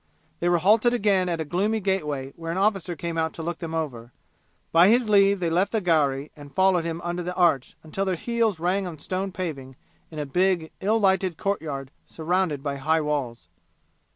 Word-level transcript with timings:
They 0.39 0.49
were 0.49 0.57
halted 0.57 0.95
again 0.95 1.29
at 1.29 1.39
a 1.39 1.45
gloomy 1.45 1.79
gateway 1.79 2.33
where 2.35 2.51
an 2.51 2.57
officer 2.57 2.95
came 2.95 3.19
out 3.19 3.33
to 3.33 3.43
look 3.43 3.59
them 3.59 3.75
over; 3.75 4.11
by 4.71 4.87
his 4.87 5.09
leave 5.09 5.39
they 5.39 5.51
left 5.51 5.71
the 5.71 5.79
gharry 5.79 6.31
and 6.35 6.55
followed 6.55 6.83
him 6.85 7.01
under 7.03 7.21
the 7.21 7.35
arch 7.35 7.75
until 7.83 8.05
their 8.05 8.15
heels 8.15 8.57
rang 8.59 8.87
on 8.87 8.97
stone 8.97 9.31
paving 9.31 9.75
in 10.09 10.17
a 10.17 10.25
big 10.25 10.71
ill 10.81 10.99
lighted 10.99 11.37
courtyard 11.37 11.91
surrounded 12.07 12.63
by 12.63 12.77
high 12.77 13.01
walls. 13.01 13.47